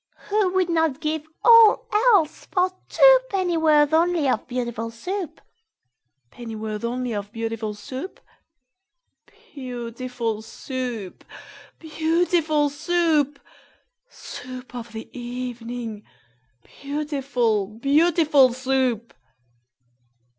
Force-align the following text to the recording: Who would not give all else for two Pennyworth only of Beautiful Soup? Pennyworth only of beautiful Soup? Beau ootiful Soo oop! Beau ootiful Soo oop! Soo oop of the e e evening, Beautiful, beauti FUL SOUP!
Who 0.29 0.53
would 0.55 0.67
not 0.67 0.99
give 0.99 1.27
all 1.45 1.87
else 1.93 2.47
for 2.47 2.71
two 2.89 3.19
Pennyworth 3.29 3.93
only 3.93 4.27
of 4.27 4.47
Beautiful 4.47 4.89
Soup? 4.89 5.39
Pennyworth 6.31 6.83
only 6.83 7.13
of 7.13 7.31
beautiful 7.31 7.75
Soup? 7.75 8.19
Beau 9.27 9.33
ootiful 9.91 10.43
Soo 10.43 10.73
oop! 11.05 11.23
Beau 11.77 11.87
ootiful 11.89 12.71
Soo 12.71 12.93
oop! 13.19 13.39
Soo 14.09 14.49
oop 14.61 14.73
of 14.73 14.91
the 14.91 15.03
e 15.15 15.19
e 15.19 15.49
evening, 15.49 16.03
Beautiful, 16.63 17.67
beauti 17.67 18.25
FUL 18.25 18.53
SOUP! 18.53 19.13